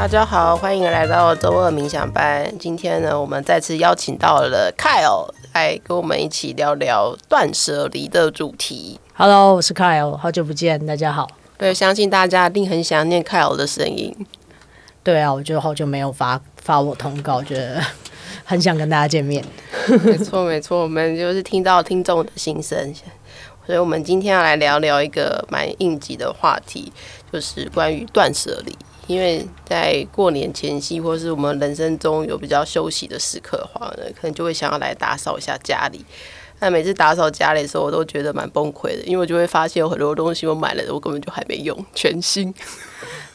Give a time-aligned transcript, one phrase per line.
[0.00, 2.50] 大家好，欢迎来到周二冥想班。
[2.58, 8.98] 今天呢，我们再次邀请到了 Kyle 来跟我们一起聊聊断舍离的主题。
[9.12, 11.28] Hello，我是 Kyle，好久不见，大家好。
[11.58, 14.16] 对，相信大家一定很想念 Kyle 的声音。
[15.04, 17.82] 对啊，我觉得好久没有发发我通告，觉得
[18.42, 19.44] 很想跟大家见面。
[20.02, 22.94] 没错，没错，我们就是听到听众的心声，
[23.66, 26.90] 所以我们今天要来聊聊一个蛮应急的话题，
[27.30, 28.74] 就是关于断舍离。
[29.10, 36.04] 因为在过年前夕，或是我们人生中有比较休息的时刻的话呢，可能就会想要来打扫一下家里。
[36.60, 42.54] 但每次打扫家里的时候，我都觉得蛮崩溃的，因为我就会发现有很多东西我买了，我根本就还没用，全新。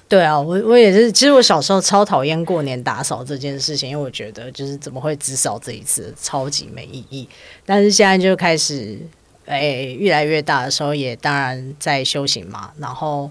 [0.08, 1.12] 对啊，我我也是。
[1.12, 7.28] 其实我小时候超讨厌过年打扫这件事情，因为我觉得就是怎么会只扫这一次，超级没意义。
[7.66, 8.98] 但是现在就开始，
[9.46, 9.62] 哎，
[10.00, 13.30] 越来越大的时候，也当然在修行嘛，然后。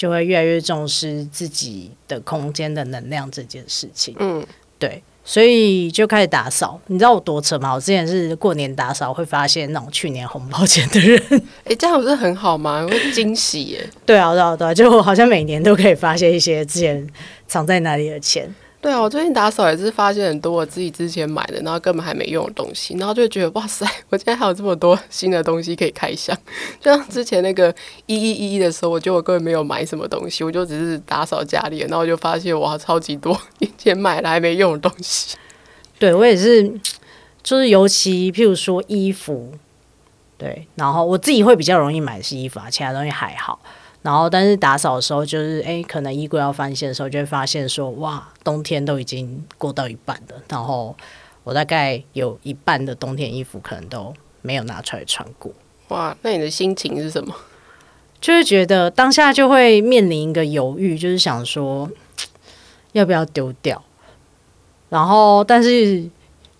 [0.00, 4.16] 就会越来越重视自己的空间的能量这件事情。
[4.18, 4.42] 嗯，
[4.78, 6.80] 对，所以就开始打扫。
[6.86, 7.74] 你知道我多扯吗？
[7.74, 11.22] 我之前是过年打扫，会发现那种去年红包钱的人。
[11.68, 12.86] 哎，这样不是很好吗？
[12.88, 13.86] 会惊喜耶。
[14.06, 17.06] 对啊，对啊，对啊，就我好像每年都可以发现一些之前
[17.46, 18.50] 藏在哪里的钱。
[18.82, 26.34] 对啊，我最近打扫也是发现很多我自己之前买的，然后根本还没用的东西，然后就觉得哇塞，我竟然还有这么多 新的东西可以开箱。
[26.80, 27.74] 就像之前那个
[28.06, 35.36] 一一一一的时候，我觉得我根本没有买什么东西，我就只是打扫家里，然后我就发现哇，超级多以前买了还没用的东西。
[36.00, 36.72] 对，我也是，
[37.42, 39.52] 就是尤其譬如说衣服，
[40.38, 43.60] 对，然后我自己会比较容易买的是衣服啊，其他东西还好。
[44.02, 50.36] 然后，但是打扫的时候，就是哎，可能衣柜要翻新的时候，就会发现说，哇，冬天都已经过到一半了。
[50.48, 50.96] 然后
[51.44, 55.52] 我大概有一半的冬天衣服可能都没有拿出来穿过。
[55.88, 57.34] 哇，那你的心情是什么？
[58.20, 61.90] 就是觉得当下就会面临一个犹豫，就是想说
[62.92, 63.82] 要不要丢掉。
[64.88, 66.08] 然后，但是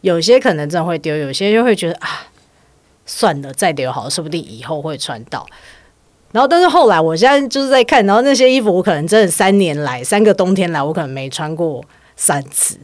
[0.02, 2.26] 有些可能真的会丢，有些就会觉得啊，
[3.06, 5.46] 算了，再丢好，说不定以后会穿到。
[6.32, 12.78] 然后，但是后来，我现在就是在看，然后那些衣服，我可能真的三年来，三个冬天来，我可能没穿过三次，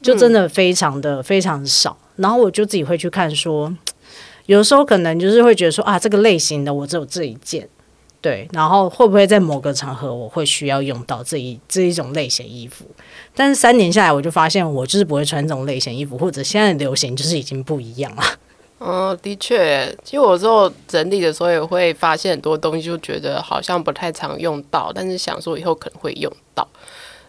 [0.00, 1.96] 就真的非常的非常少。
[2.16, 3.74] 然后我就自己会去看，说，
[4.46, 7.68] 有时候可能就是会觉得说啊，这个类型的我只有这一件，
[8.20, 12.84] 对，然后会不会在某个场合我会需要用到这一这一种类型衣服？
[13.34, 18.22] 但是三年下来，我就发现我就是不会穿这种类型衣服，或者现在流行就是已经不一样了。
[18.84, 26.66] 嗯，的确，其实我有时候整理的时候也会发现很多东西，就觉得好像不太常用到，但是想说以后可能会用到。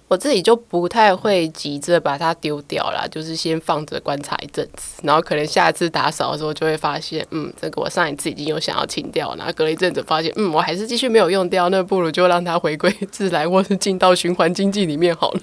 [0.09, 15.39] 我自己就不太会急着把它丢掉啦，就是先放着观察一阵子，然后可能下一次打扫的时候就会发现，嗯，这个我上一次已经有想要清掉，然后隔了一阵子发现，嗯，我还是继续没有用掉，那不如就让它回归 自然，或是进到循环经济里面好了。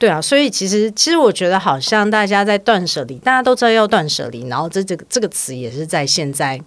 [0.00, 6.58] 对啊，所以其实其实我觉得好像大家在断舍离，大家都知道要断舍离，然后这这个这个词也是在现在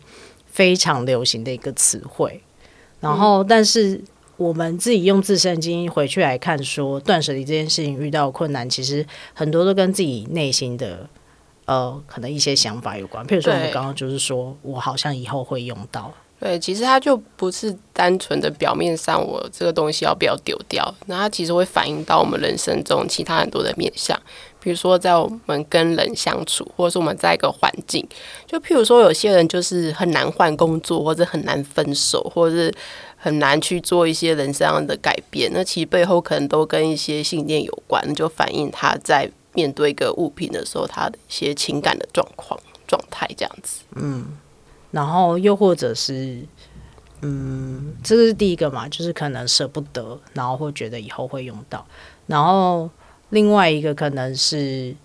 [0.46, 2.40] 非常流行的一个词汇。
[3.00, 4.00] 然后，但是
[4.38, 11.10] 我们自己用自身经验回去来看说，说断舍离这件事情遇到困难，其实很多都跟自己内心的
[11.66, 13.26] 呃可能一些想法有关。
[13.26, 16.14] 譬如说，我们刚刚就是说我好像以后会用到。
[16.44, 24.20] 对，其实它就不是单纯的表面上我这个东西要不要丢掉，那它其实会反映到我们人生中其他很多的面向，
[24.60, 28.06] 比如说在我们跟人相处，或者是我们在一个环境，
[28.46, 32.74] 就譬如说有些人就是很难换工作，或者很难分手，或者是
[33.16, 44.26] 很难去做一些人生上的改变，那其实背后可能都跟一些信念有关，就反映他在面对一个物品的时候，他的一些情感的状况状态这样子，嗯。
[44.94, 46.40] 然后又或者是，
[47.22, 51.84] 嗯，这个是第一个嘛，就是可能舍不得，然后会觉得以后会用到。
[52.28, 52.88] 然后
[53.32, 54.96] 另外一个可能是，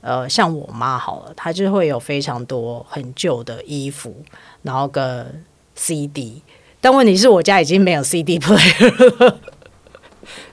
[0.00, 4.16] 呃，像我妈好了，她就会有非常多很旧的衣服，
[4.62, 5.44] 然后跟
[5.76, 6.42] CD。
[6.80, 9.38] 但问题是我家已经没有 CD player 了。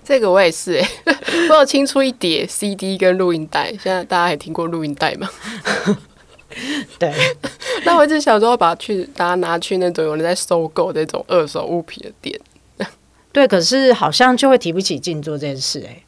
[0.03, 0.89] 这个我也是哎，
[1.49, 3.71] 我有清出一叠 CD 跟录音带。
[3.71, 5.27] 现在大家还听过录音带吗？
[6.99, 7.13] 对，
[7.85, 12.39] 那我一直想说把它去，大家拿去那种有人在收购那种二手物品的店。
[13.31, 16.03] 对，可是好像就会提不起劲做这件事哎、欸。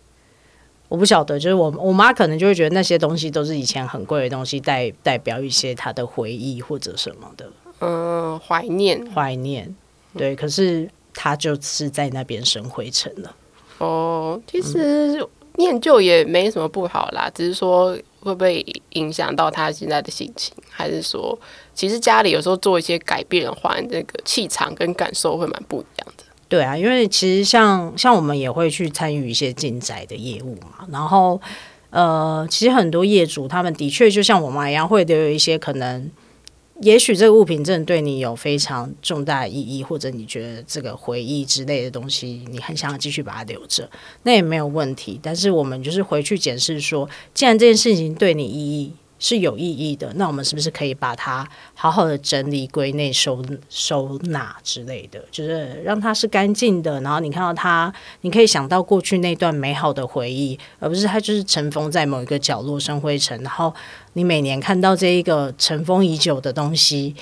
[0.88, 7.50] 我不晓得，就是我我妈可能就会觉得那些东西都是以前很贵的东西，代代表一些她的回忆或者什么的。
[7.82, 9.76] 嗯，怀念，怀念。
[10.16, 13.36] 对，可是她就是在那边生灰尘了。
[13.80, 17.98] 哦，其实念旧也没什么不好啦，只是说。
[18.26, 20.54] 会不会影响到他现在的心情？
[20.70, 21.38] 还是说，
[21.74, 26.24] 其实家里有时候做一些改变的话，那个气场跟感受会蛮不一样的。
[26.50, 31.40] 对啊，因为其实像像我们也会去参与一些进宅的业务嘛，然后
[31.92, 36.12] 呃，其实很多业主他们的确就像我妈一样，会留有一些可能。
[36.82, 43.90] 也许这个物品真的对你有非常重大意义，或者你觉得这个回忆之类的东西，你很想要继续把它留着，
[44.24, 45.20] 那也没有问题。
[45.24, 48.94] 但是我们就是回去检视说，既然这件事情对你意义。
[49.18, 57.00] 是有意义的，那我们是不是可以把它好好的整理、归类、收收纳之类的，就是让它是干净的。
[57.00, 57.92] 然后你看到它，
[58.22, 63.42] 你可以想到过去那段美好的回忆，而不是它就是尘封在某一个角落生灰尘。
[63.42, 63.74] 然后
[64.16, 67.16] 你每年看到这一个尘封已久的东西，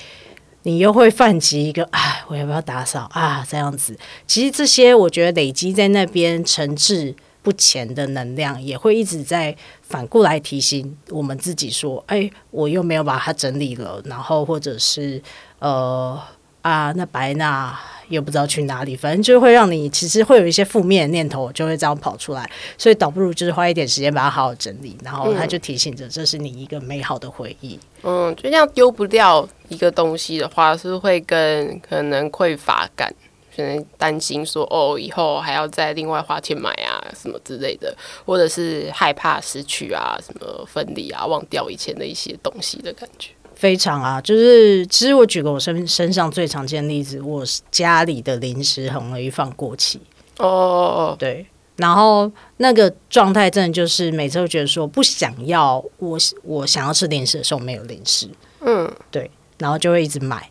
[0.62, 3.46] 你又会泛起一个哎，我要不要打扫啊？
[3.48, 9.56] 这样子，其实这些我觉得累积在那边沉滞不前的能量，也会一直在。
[9.86, 15.22] 反过来提醒我们自己说：“哎，我又没有把它整理了，然后或者是
[15.58, 16.18] 呃
[16.64, 17.78] 啊，那白娜
[18.08, 27.78] 又不知道去哪里，反正就会让你其实会有一些负面的念头就会这样跑出来，所以倒不如就是花一点时间把它好好整理，然后它就提醒着这是你一个美好的回忆。
[28.02, 33.14] 嗯，就这样丢不掉一个东西的话，是会跟可能匮乏感。”
[33.56, 37.96] 可能担心说哦，以后还要再另外花钱买啊，什么之类的，
[38.26, 43.30] 或者是害怕失去啊，什么分离啊，忘掉以前的一些东西的感觉。
[43.54, 50.00] 非常啊，就是其实我举个我身身上最常见的例子，我家里的零食很容易放过期。
[50.38, 51.46] 哦哦哦，对，
[51.76, 58.28] 然后那个状态真的就是每次都觉得说不想要，我我想要吃零食的时候没有零食，
[58.60, 60.50] 嗯，对，然后就会一直买。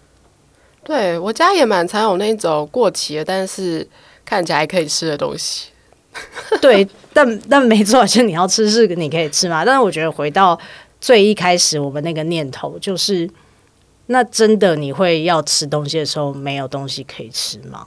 [0.86, 3.88] 对，我家也蛮常有那种过期的，但是
[4.26, 5.70] 看起来还可以吃的东西。
[6.62, 9.66] 对，但但没错，就你要吃是你可以吃嘛。
[9.66, 10.58] 但是我觉得回到
[11.04, 13.30] 最一开始，我们那个念头就是，
[14.06, 17.86] 那真的你会要吃东西的时候没有东西可以吃吗？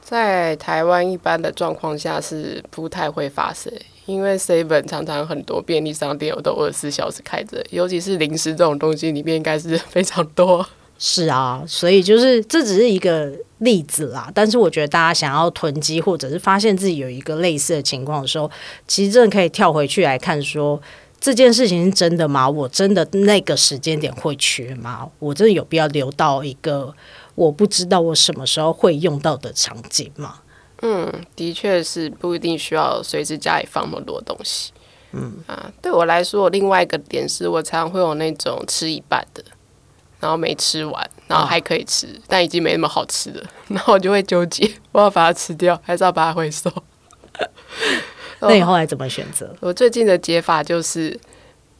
[0.00, 3.70] 在台湾一般的状况下是不太会发生，
[4.06, 10.66] 因为 Seven 常常很多便利商店都二十四小时开着，尤其是零食这种东西，里面应该是非常多。
[10.98, 14.32] 是啊，所以就是这只是一个例子啦。
[14.34, 18.50] 但是我觉得大家想要囤积，或者是发现自己有一个类似的情况的时候，
[18.86, 20.82] 其实真的可以跳回去来看说，说
[21.20, 22.48] 这件事情是真的吗？
[22.48, 25.08] 我真的那个时间点会缺吗？
[25.18, 26.94] 我真的有必要留到一个
[27.34, 30.40] 我不知道我什么时候会用到的场景吗？
[30.82, 34.72] 嗯，的确是不一定需要随时家里放那么多东西。
[35.12, 39.42] 嗯啊，对我来说，另外一个点是我常常会有那种吃一半的。
[40.20, 43.44] 然后没吃完，然后还可以吃，哦、但已经没那么好吃了。
[43.68, 46.68] 然后我就会纠结，我要把它吃掉，还是要把它回收？
[48.48, 49.54] 那你后来怎么选择？
[49.60, 51.18] 我最近的解法就是，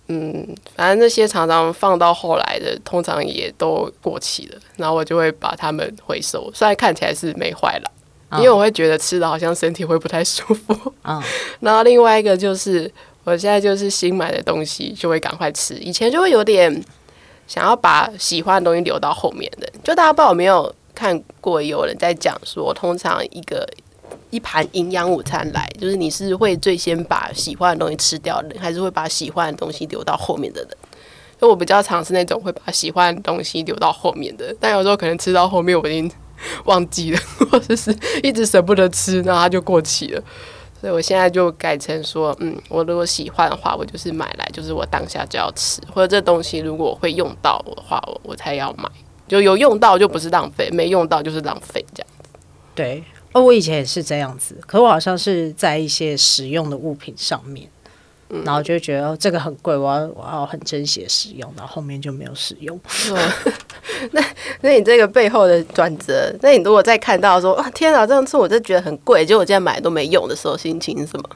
[0.09, 4.59] 嗯，反正那些常常放到后来的，通常也都过期了。
[4.77, 7.91] 然后我就会把它们回收，虽然看起来是没坏了，
[8.31, 10.93] 哦、因为我会觉得吃的好像身体会不太舒服。
[11.03, 11.23] 哦、
[11.61, 12.91] 然后另外一个就是，
[13.25, 16.83] 我现在就是新买的东西就会赶快吃，以前就会有点。
[17.47, 23.67] 想要把喜欢的东西留到后面的，就大家不知道有没有看过，有人在讲说，通常一个
[24.31, 30.71] 一盘营养午餐来，就是你是会最先把喜欢的东西吃掉的，还是会把喜欢的东西留到后面的人？
[31.41, 36.11] 就我比较常是那种会把喜欢的东西留到后面的，但有时候可能吃到后面我已经
[36.65, 37.21] 忘记了，
[37.51, 40.23] 或者是一直舍不得吃，然后它就过期了。
[40.81, 48.89] 所以我现在就改成说，嗯，我如果喜欢的话，我就是买来，就是我当下就要吃，或者这东西如果会用到的话，我我才要买。
[49.27, 52.31] 就有用到就不是浪费，没用到就是浪费这样子。
[52.75, 53.05] 对，
[53.39, 57.69] 哦，我以前也是这样子，可我好像是在一些实用的物品上面。
[58.45, 62.79] 然后就觉得这个很贵，我要我要很珍惜使用，然后后面就没有使用。
[64.13, 64.23] 那
[64.61, 71.31] 那你这个背后的转折，那你如果再看到说啊，天啊，这样子我就觉得很贵，结果我现在买都没用的时候，心情是什么？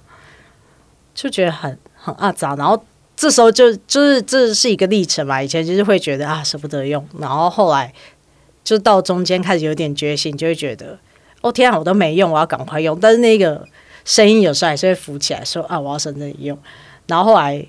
[1.14, 2.78] 就觉得很很阿杂，然后
[3.16, 5.42] 这时候就就是这是一个历程嘛。
[5.42, 7.90] 以前就是会觉得啊舍不得用，然后后来
[8.62, 10.98] 就到中间开始有点觉醒，就会觉得
[11.42, 12.98] 哦天啊，我都没用，我要赶快用。
[12.98, 13.68] 但是那个。
[14.04, 16.58] 声音有时候还是会浮起来，说啊，我要省着用。
[17.06, 17.64] 然后后来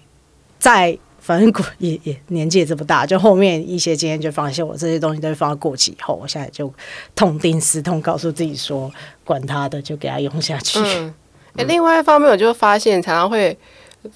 [0.58, 6.74] 在反正也也年纪也这么大，就后面一些经验就发现，我这些东西都会放到过期以后，我现在就
[7.13, 8.92] 痛定思痛，告诉自己说，
[9.24, 10.80] 管他的，就给他用下去。
[10.80, 11.13] 嗯
[11.58, 13.56] 欸、另外一方面，我就发现常常会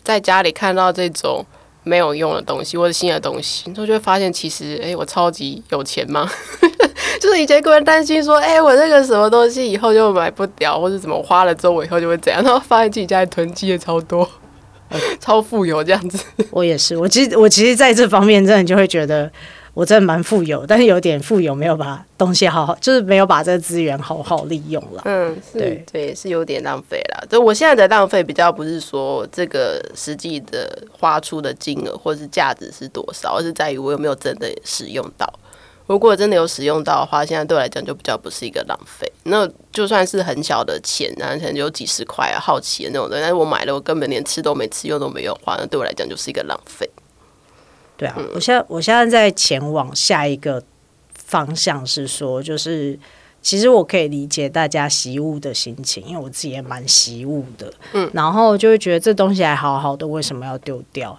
[0.04, 1.46] 在家里看到这种
[1.84, 6.28] 没有用的东西或者新的东西，你就会发现其实，哎、我超级有钱吗？
[7.22, 14.28] 就是以前个人担心说，哎、欸，我这个什么东西以后就买不掉，或者怎么花了之后我以后就会怎样，然后发现自己家里囤积也超多，
[15.20, 16.24] 超富有这样子。
[16.52, 19.32] 我也是，我其实我其实在这方面真的就会觉得，
[19.74, 25.02] 我真的蛮富有，但是有点富有，没有把东西好好，就是没有把这个资源好好利用了。
[25.06, 27.28] 嗯，是对对，是有点浪费了。
[27.30, 35.32] 就我现在的浪费比较不是说这个实际的花出的金额或者是价值是多少，而是在于我有没有真的使用到。
[35.88, 39.12] 如果真的有使用到的话，现在对我来讲就比较不是一个浪费。
[39.24, 46.90] 那就算是很小的钱，然后可能就有几十块啊，好奇的那种的，但是我买了，我根本连吃都没吃，用都没有花，那对我来讲就是一个浪费。
[47.96, 50.62] 对啊，嗯、我现在我现在在前往下一个
[51.14, 53.00] 方向是说，就是
[53.42, 61.18] 其实我可以理解大家习物的心情，因为我自己也蛮习物的，嗯，然后就会觉得这东西还好好的，为什么要丢掉？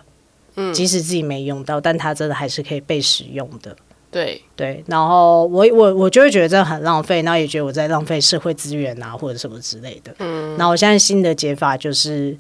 [0.57, 3.75] 嗯，即使自己没用到，但它真的还是可以被使用的。
[4.11, 10.15] 对对，然后我我我就会觉得这很浪费，然后也觉得我在浪费社会资源啊，或者什么之类的。
[10.19, 12.37] 嗯，那我现在新的解法就是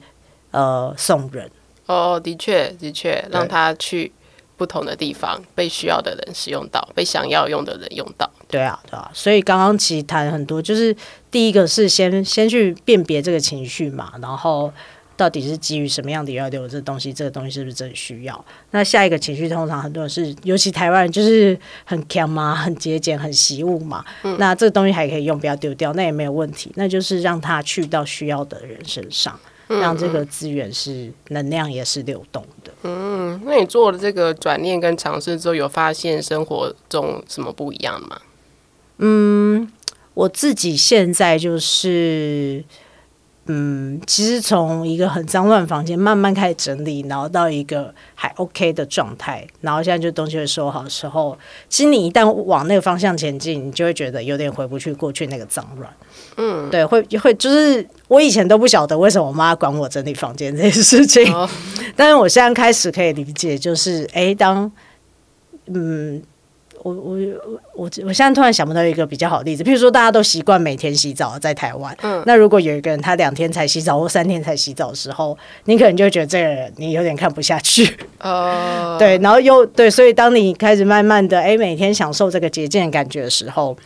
[0.50, 1.50] 呃送人。
[1.86, 4.10] 哦，的确的确，让他去
[4.56, 8.30] 不同的地方，被需要的人使用到，被想要用的人用到。
[8.48, 9.10] 对啊，对啊。
[9.12, 10.96] 所以刚刚其实谈很多，就是
[11.30, 14.72] 第一个是先先去辨别这个情绪嘛，然后。
[15.18, 16.68] 到底是基于什么样的要求？
[16.68, 18.44] 这东西，这个东西是不是真的需要？
[18.70, 24.04] 那下一个情绪，通常很多人是，尤其台湾人就是很强嘛，很节俭，很习物嘛。
[24.22, 26.70] 嗯、那这个东西还可以用，不要丢掉，那也没有问题。
[26.76, 32.72] 那就是让它去到需要的人身上，嗯、让这个资源是能量也是流动的。
[32.84, 38.20] 嗯，那你做了这个转念跟尝试之后，有发现生活中什么不一样吗？
[38.98, 39.68] 嗯，
[40.14, 42.64] 我自己现在就是。
[43.50, 51.36] 嗯，其实从一个很脏乱房间慢慢开始整理，然后到一个还 OK 的状态，然后现在就东西会收好的时候，
[51.68, 55.90] 其实你一旦往那个方向前进，你就会觉得有点回不去过去那个脏乱。
[56.36, 61.48] 嗯，对，会会就是我以前都不晓得为什么我妈管我整理房间这件事情，哦、
[61.96, 64.70] 但是我现在开始可以理解，就是哎，当
[65.66, 66.22] 嗯。
[66.82, 83.76] 我我我我我现在突然想不到一个比较好的例子，譬如说大家都习惯每天洗澡，在台湾，嗯，那如果有一个人他两天才洗澡或三天才洗澡的时候，你可能就觉得这个人你有点看不下去，哦， 对，然后又对，所以当你开始慢慢的哎每天享受这个节俭的感觉的时候，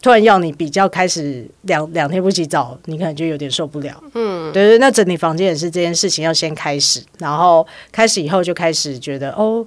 [0.00, 9.64] 突然要你比较开始两两天不洗澡，你可能就有点受不了，嗯，对对，那整理房间也是这件事情要先开始，然后开始以后就开始觉得哦。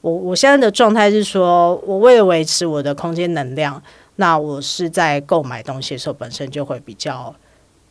[0.00, 3.82] 我我现在的状态是说，我为了维持我的空间能量，
[4.16, 7.34] 那我是在购买东西的时候本身就会比较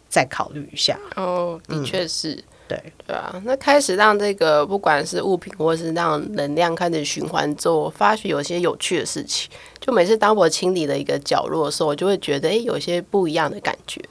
[0.07, 0.97] 再考虑一下。
[1.15, 3.41] 哦，的确是，嗯、对对啊。
[3.43, 9.51] 那开始让这个不管是物品或是让能量开始循环之后，我发觉有些有趣的事情。
[9.81, 14.01] 就每次当我清理了一个角落的时候，我就会觉得，哎，有些不一样的感觉。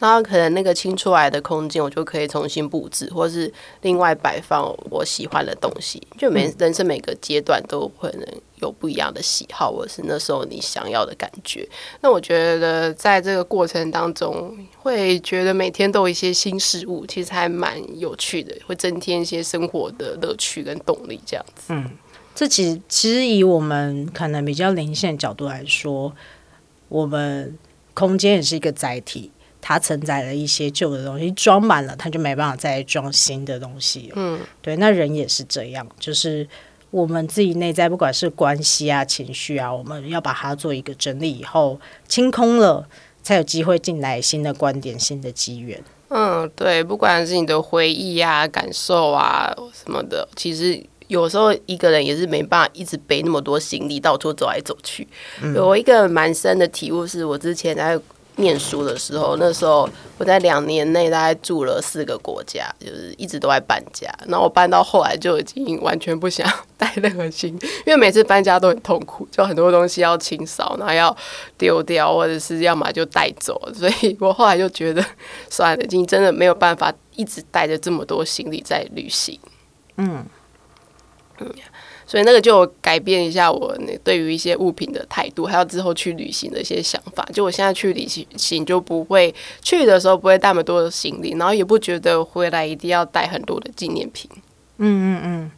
[0.00, 3.52] 然后可能那个清出来的空间，我就可以重新布置，或是
[3.82, 6.02] 另外摆放我喜欢的东西。
[6.18, 8.26] 就每人生每个阶段都可能
[8.56, 11.68] 有不一样的喜好，或是那时候你想要的感觉。
[12.00, 21.20] 那我觉得在这个过程当中，会觉得每天都有一些新事物，其实还蛮有趣的，会增添一些生活的乐趣跟动力。
[21.26, 21.90] 这样子，嗯，
[22.34, 26.10] 这其实其实以我们可能比较零线角度来说，
[26.88, 27.58] 我们
[27.92, 29.30] 空间也是一个载体。
[29.62, 34.10] 它承载了一些旧的东西，装满了，它就没办法再装新的东西。
[34.16, 36.48] 嗯，对，那人也是这样，就是
[36.90, 42.88] 我们自己内在，不管是关系啊、情绪啊，我们要把它做一个整理以后，清空了，
[43.22, 45.78] 才有机会进来新的观点、新的机缘。
[46.08, 55.06] 嗯，对，不管是你的回忆啊、感受啊什么的，其实有时候一个人也是没办法一直背那么多行李到处走来走去。
[55.42, 58.00] 嗯，有一个蛮深的体悟，是我之前在。
[58.40, 64.08] 念书的时候，那时候我在两年内大概住了四个国家，就是一直都在搬家。
[64.26, 71.16] 然后我搬到后来就已经完全不想 带任何行李，因为每次搬家都很痛苦，就很多东西要清扫，然后要
[71.56, 73.60] 丢掉，或者是要么就带走。
[73.74, 75.04] 所以我后来就觉得
[75.48, 79.38] 算了，已经真的没有办法一直带着这么多行李在旅行。
[79.96, 80.24] 嗯
[81.38, 81.52] 嗯。
[82.10, 87.24] 所以那个就改变一下我那对于一些物品的态度，还有之后去旅行的一些想法。
[87.32, 94.28] 就我现在去旅行，行就不会去的时候不会带那么多的行李，然后也不觉得回来一定要带很多的纪念品。
[94.78, 95.50] 嗯嗯嗯，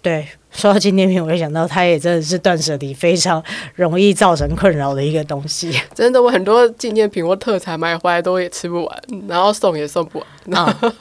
[0.00, 3.42] 对，说到纪念品，我会想到它也真的是断舍离非常
[3.74, 5.76] 容易造成困扰的一个东西。
[5.92, 10.56] 真的，我很多纪念品或特产买回来都也吃不完，然后送也送不完。
[10.56, 10.94] 啊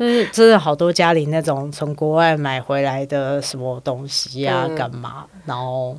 [0.00, 5.26] 就是真的好多家里那种从国外买回来的什么东西呀、啊，干嘛？
[5.34, 5.94] 嗯、然后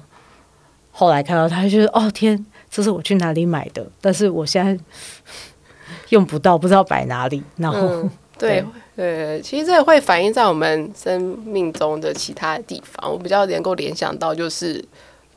[0.91, 3.85] 后来看到他，就觉得哦天，这是我去哪里买的？
[4.01, 4.83] 但是我现在
[6.09, 7.43] 用不到，不知道摆哪里。
[7.57, 8.65] 然后、嗯、 对，
[8.95, 13.11] 呃，其实这会反映在我们生命中的其他地方。
[13.11, 14.83] 我比较能够联想到就是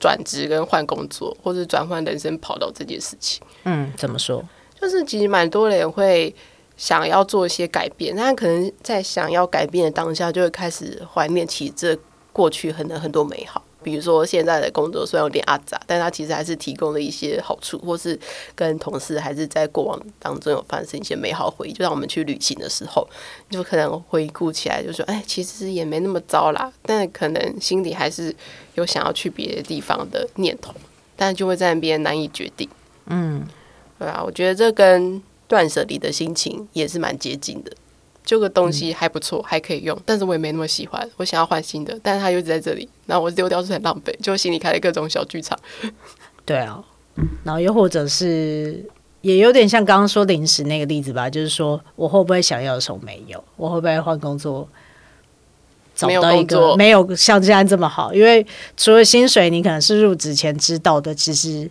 [0.00, 3.42] 转职跟换工作，或者转换人生跑道这件事情。
[3.64, 4.42] 嗯，怎么说？
[4.80, 6.34] 就是其实蛮多人会
[6.84, 11.96] 想要做一些改变，但可能在想要改变的当下，就会开始怀念起这
[12.30, 13.64] 过去很多很多美好。
[13.82, 18.20] 比如说现在的工作虽然有点阿杂，但它其实还是提供了一些好处，或是
[18.54, 21.72] 跟同事还是在过往当中有发生一些美好回忆。
[21.72, 23.08] 就像我们去旅行的时候，
[23.48, 28.36] 就可能回顾起来就说：“哎，其实也没那么糟啦。”但可能心里还是
[28.74, 30.74] 有想要去别的地方的念头，
[31.16, 32.68] 但就会在那边难以决定。
[33.06, 33.46] 嗯，
[33.98, 35.22] 对啊，我觉得这跟
[35.54, 37.70] 断舍离的心情也是蛮接近的。
[38.24, 45.56] 这个东西还不错，嗯，还可以用，但是我也没那么喜欢，我想要换新的，但是它又一直在这里，然后我丢掉是很浪费，就心里开了各种小剧场。
[46.44, 46.82] 对啊，
[47.44, 48.84] 然后又或者是
[49.20, 54.66] 也有点像刚刚说零食那个例子吧，就是说我会不会想要的时候没有，我会不会换工作
[55.94, 58.12] 找到一个没有像这样这么好？
[58.14, 58.44] 因为
[58.76, 61.70] 除了薪水，你可能是入职前知道的，其实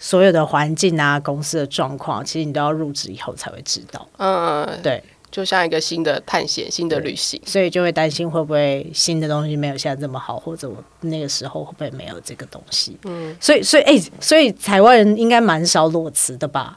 [0.00, 4.08] 所有的环境啊、公司的状况，其实你都要入职以后才会知道。
[4.16, 5.00] 嗯，对。
[5.30, 12.98] 就像一个新的探险、新的旅行，所以就会担心会不会新的东西没有现在这么好，或者我那个时候会不会没有这个东西？
[13.04, 16.76] 嗯，所以所以哎、欸，所以台湾人应该蛮少裸辞的吧？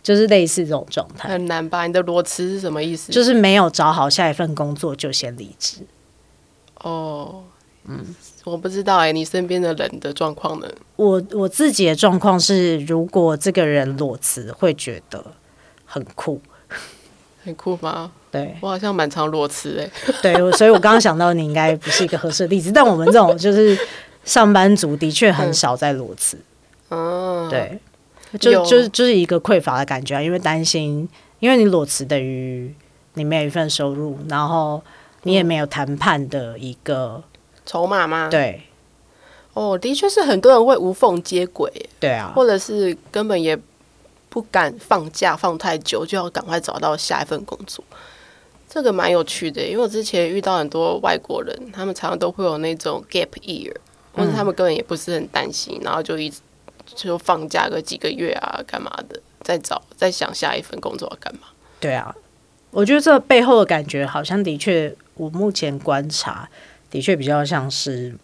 [0.00, 1.88] 就是类似这种状态，很难吧？
[1.88, 3.10] 你的裸辞是什么意思？
[3.10, 5.78] 就是没有找好下一份工作就先离职。
[6.76, 7.42] 哦，
[7.84, 8.14] 嗯，
[8.48, 10.68] 我不知道哎、欸，你身边的人的状况呢？
[10.96, 15.24] 我我自己的状况是，如果这个人裸辞，会觉得
[15.84, 16.40] 很酷。
[17.44, 18.10] 很酷吗？
[18.30, 19.90] 对，我好像蛮常裸辞哎。
[20.22, 22.70] 对，所以我刚刚想到你应该不是一个合适的例子。
[22.72, 23.78] 但我们这种就是
[24.24, 26.38] 上班族，的确很少在裸辞。
[26.90, 27.78] 嗯，对，
[28.38, 32.74] 就就是就是一个匮乏的感觉啊，因为担心，因为你裸辞等于
[33.14, 34.82] 你没有一份收入，然后
[35.22, 37.22] 你也没有谈判的一个
[37.68, 38.28] 筹码吗？
[38.28, 38.62] 对。
[39.54, 41.72] 哦，的确是很多人会无缝接轨。
[42.00, 43.56] 对啊，或者是根本也。
[44.30, 47.82] 不敢放假放太久，就要赶快找到下一份工作。
[48.68, 53.74] 这个蛮有趣的，因为我之前遇到很多外国人，他们常常都会有那种 gap year，
[54.12, 56.40] 或者他们根本也不是很担心，然后就一直
[56.94, 61.48] 就放假个几个月啊，干嘛的，再找再想下一份工作要干嘛。
[61.80, 62.14] 对啊，
[62.70, 66.48] 我觉得这背后的感觉好像的确，我目前观察
[66.90, 68.16] 的确比较像是，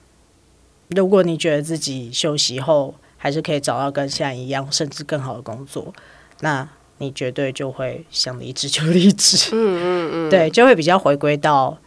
[0.89, 2.95] 如果你觉得自己休息后。
[3.17, 5.95] 还是可以找到跟现在一样，甚至更好的工作，
[6.41, 9.49] 那你绝对就会想离职就离职。
[9.51, 11.79] 嗯嗯嗯， 对，就会比较回归到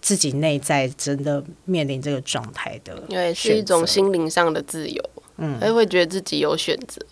[0.00, 5.10] 自己内在真的面临这个状态的，因为是一种心灵上的自由。
[5.38, 7.04] 嗯，还会觉得自己有选择。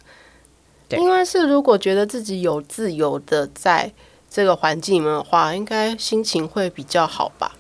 [0.88, 3.92] 对，因为是如果觉得自己有自由的在
[4.30, 7.56] 这个环境里面的话，应该心情会比较好吧。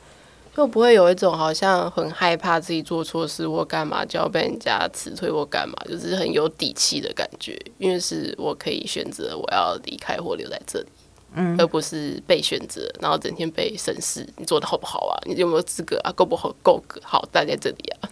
[0.56, 10.86] 就不会有一种好像很害怕自己做错事或干嘛就要被人家辞退或干嘛，就是很有底气的感觉，因为是我可以选择我要离开或留在这里，
[11.34, 15.18] 嗯，而不是被选择，然后整天被审视，你做的好不好啊？
[15.26, 16.12] 你有没有资格啊？
[16.12, 16.54] 够不好？
[16.62, 18.08] 够好待在这里啊？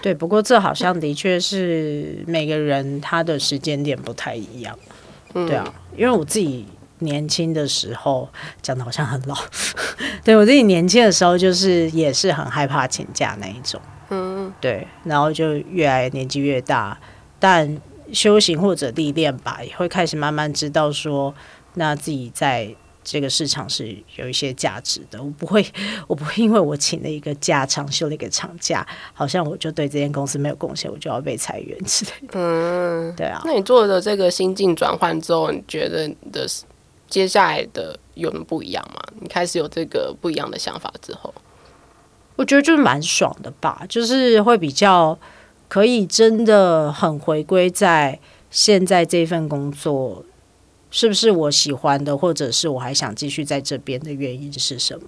[0.00, 4.78] 对，不过这好像的确是每个人他的时间点不太一样，
[5.34, 6.64] 嗯，对啊，因为我自己。
[7.00, 8.28] 年轻的时候
[8.62, 9.36] 讲的好像很老，
[10.24, 13.80] 对，我自己年轻的时候就是也是很害怕请假那一种，
[14.10, 16.98] 嗯，对，然后就越来年纪越大，
[17.38, 17.80] 但
[18.12, 21.34] 修行或者历练吧，也会开始慢慢知道说，
[21.74, 25.22] 那自己在这个市场是有一些价值的。
[25.22, 25.66] 我不会，
[26.06, 32.34] 我不会因为我请了一个假，长休了一个长假，好像我就对这间公司没有贡献，我就要被裁员之类的。
[32.34, 33.42] 嗯，对啊。
[33.44, 36.46] 那你做了这个心境转换之后，你觉得你的？
[37.14, 39.00] 接下来的有什么不一样吗？
[39.20, 41.32] 你开始有这个不一样的想法之后，
[42.34, 45.16] 我觉得就是蛮爽的吧，就是会比较
[45.68, 48.18] 可以真的很回归在
[48.50, 50.24] 现在这份工作
[50.90, 55.06] 是不是我喜欢的，或者是我还想继续在这边的原因是什么？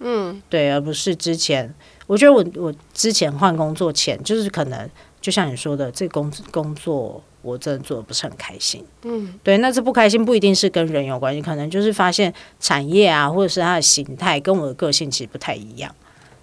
[0.00, 1.74] 嗯，对，而不是之前，
[2.06, 4.86] 我觉得我我之前换工作前，就是可能
[5.22, 7.24] 就像你说的，这工工作。
[7.46, 15.94] 我真的做的不是很开心，嗯，对，那这不开心不一定是跟人有关系，可能就是发现产业啊，或者是它的形态跟我的个性其实不太一样，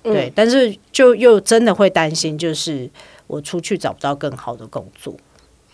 [0.02, 2.90] 对，嗯，但是就又真的会担心，就是
[3.28, 5.16] 我出去找不到更好的工作，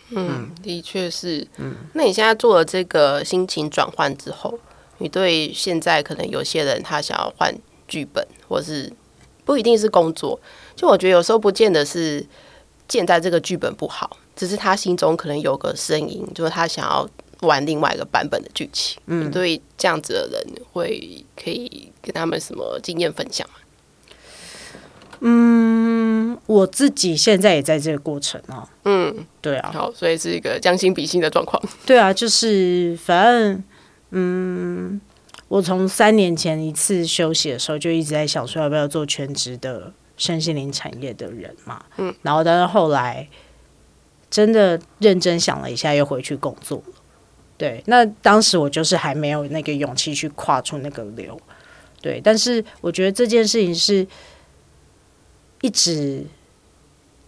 [0.09, 4.57] 嗯，的确是，嗯，那你现在做了这个心情转换之后，
[4.97, 7.55] 你对现在可能有些人他想要换
[7.87, 8.91] 剧本，或是
[9.45, 10.39] 不一定是工作，
[10.75, 12.25] 就我觉得有时候不见得是
[12.87, 14.17] 现在这个剧本不好。
[14.39, 17.05] 只是他心中可能有个声音，就是他想要
[17.41, 18.97] 玩另外一个版本的剧情。
[19.07, 23.55] 嗯，所以这样子的人会可以跟他们什么经验分享吗？
[25.19, 28.65] 嗯，我自己现在也在这个过程啊。
[28.85, 29.71] 嗯，对啊。
[29.73, 31.61] 好，所以是一个将心比心的状况。
[31.85, 33.63] 对啊，就是反正，
[34.11, 35.01] 嗯，
[35.49, 41.83] 我从三年前一次休息的时候就一直在想说要不要做全职的身心灵产业的人嘛。
[41.97, 43.27] 嗯，然后但是后来
[44.29, 46.93] 真的认真想了一下，又回去工作了。
[47.57, 51.39] 对，那当时我就是还没有那个勇气去跨出那个流。
[52.01, 54.07] 对，但是我觉得这件事情是。
[55.61, 56.23] 一直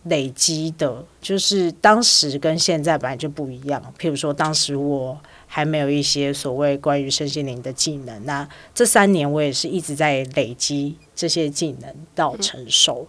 [0.03, 3.93] 累积的，就是当时跟现在本来就不一样。
[3.99, 13.05] 譬如说，当时我还没有一些所谓关于身心灵的技能，那这三年我也是一直在累积这些技能到成熟。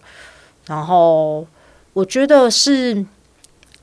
[0.65, 1.47] 然后
[1.93, 3.05] 我觉得是，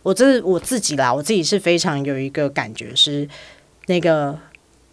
[0.02, 3.28] 我这我自己啦，我自己是非常有一个感觉是
[3.86, 4.38] 那个。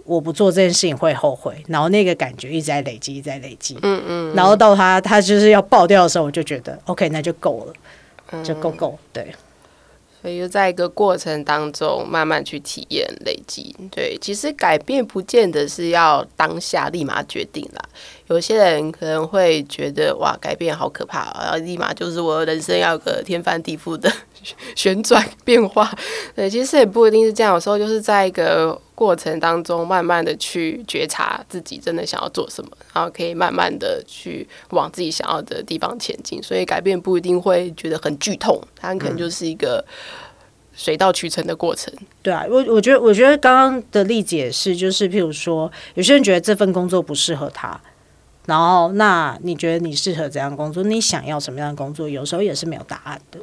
[0.08, 9.36] 我不做这件事情会后悔，然后那个感觉一直在累积，一直在累积，嗯嗯，然后到他他就是要爆掉的时候，我就觉得 OK，那就够了，就够够，对。
[10.22, 17.90] 所以就在一个过程当中慢慢去体验累积，对，其实改变不见得是要当下立马决定啦。
[18.28, 24.12] 有些人可能会觉得哇，改变好可怕，然后立马就是我人生要有个天翻地覆的
[24.76, 25.90] 旋转变化。
[26.36, 36.44] 对，其实也不一定是这样，有时候就是在一个过程当中慢慢的去觉察自己真的想要做什么，然后可以慢慢的去往自己想要的地方前进。
[36.44, 39.84] 所以改变不一定会觉得很剧痛，它可能就是一个
[40.76, 41.94] 水到渠成的过程。
[42.22, 47.80] 对啊，我我觉得我觉得刚刚的例子也是，就是譬如说，有些人觉得这份工作不适合他，
[48.48, 50.82] 然后那你觉得你适合怎样工作？
[50.84, 52.10] 你想要什么样的工作？
[52.10, 53.40] 有时候也是没有答案的。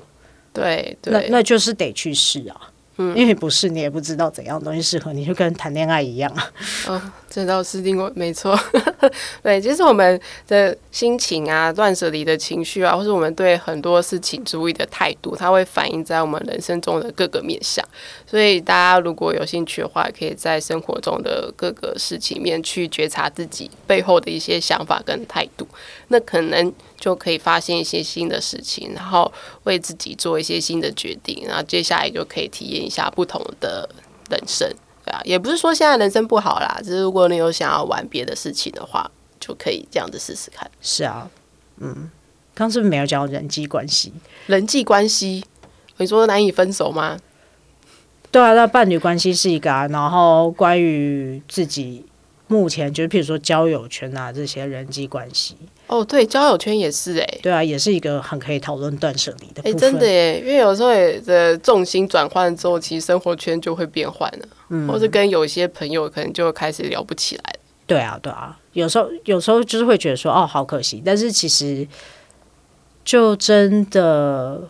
[0.53, 2.61] 对，对那那就是得去试啊。
[2.97, 6.51] 嗯，因为不是你也不知道怎样东西适合你，就跟谈恋爱一样啊。
[6.87, 7.03] 哦，
[7.35, 8.57] 这倒是另外没错。
[9.43, 17.85] 对，其实我们的心情啊，断舍离的情绪啊，或是我们对很多事情注意的态度，它会反映在我们人生中的各个面向。
[18.25, 25.67] 所以大家如果有兴趣的话，可以在生活中的各个事情面去觉察自己背后的一些想法跟态度，
[26.09, 29.33] 那可能就可以发现一些新的事情，然后
[29.65, 33.89] 为自己做一些新的决定，然后接下来就可以体验一下不同的
[34.31, 34.71] 人生，
[35.05, 40.71] 对啊，也不是说现在人生不好啦，只是如果你有想要玩别的事情的话，就可以这样子试试看。
[40.81, 41.29] 是啊，
[41.79, 42.11] 嗯，
[42.55, 44.13] 刚是不是没有讲人际关系？
[44.47, 45.45] 人际关系，
[45.99, 47.19] 你说难以分手吗？
[48.31, 52.05] 对啊，那伴侣关系是一个啊，然后关于自己
[52.49, 55.57] 目前就是，譬如说交友圈啊这些人际关系。
[55.87, 59.63] 哦，对，交友圈也是哎，对啊，也是一个很可以讨论断舍离的。
[59.63, 67.55] 哎，真的耶，因为有时候也的重心转换之后，其实生活圈就会变换了，嗯，或是跟有些朋友可能就开始聊不起来。
[67.87, 71.87] 对啊，对啊，有时候有时候就是会觉得说，哦，好可惜，但是其实
[73.05, 74.63] 就真的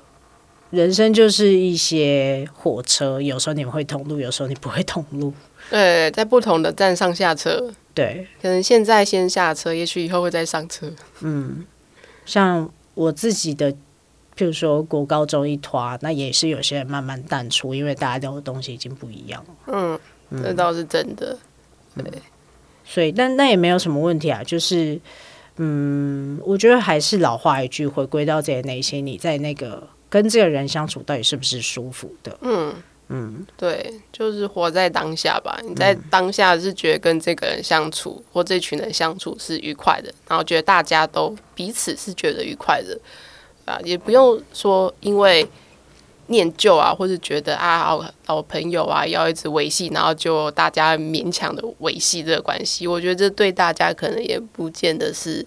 [0.70, 5.32] 人生就是一些火车，有时候你们会同路，有时候你不会同路。
[5.70, 7.72] 对，在不同的站上下车。
[7.94, 10.90] 对，可能现在先下车，也许以后会再上车。
[11.20, 11.64] 嗯，
[12.26, 13.72] 像我自己的，
[14.36, 20.00] 譬如说国高中一拖，那也是有些人慢慢淡出，因为大家聊的东西已经不一样了。
[20.30, 21.36] 嗯，这倒是真的。
[21.96, 22.22] 对，嗯、
[22.84, 25.00] 所以但那也没有什么问题啊，就是
[25.56, 32.38] 嗯，我觉得还是老话一句，回归到自己内心，你在那个跟这个人相处，到底是不是舒服的？
[32.42, 32.74] 嗯。
[33.08, 35.60] 嗯，对，就是活在当下吧。
[35.62, 42.98] 你在当下是觉得跟这个人相处，嗯、或这群人相处是愉快的，然后觉得大家都彼此是觉得愉快的
[43.64, 45.46] 啊，也不用说因为
[46.28, 52.86] 念旧啊，或是觉得啊好好朋友啊要一直维系，然后就大家勉强的维系这个关系。
[52.86, 55.46] 我觉得这对大家可能也不见得是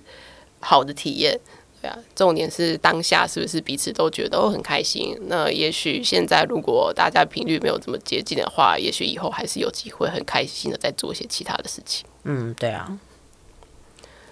[0.59, 1.39] 好的体验。
[1.79, 5.15] 对啊，重点是当下是不是彼此都觉得都很开心？
[5.27, 12.03] 那也许现在如果大家频率没有这么接近的话，也许以后还是有机会很开心的再做一些其他的事情。
[12.23, 12.97] 嗯，对啊。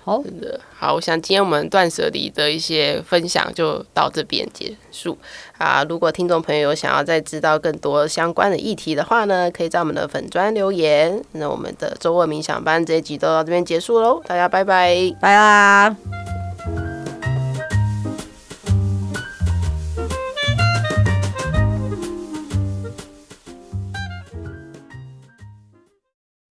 [0.06, 5.18] 好，真的好，我想今天我们断舍离的一些分享就到这边结束
[5.58, 5.84] 啊。
[5.90, 11.20] 如果听众朋友有想要再知道更多相关的议题的话呢，可以在我们的粉专留言。
[11.32, 16.45] 那我们的周二冥想班这一集都到这边结束喽，大家拜拜，拜啦。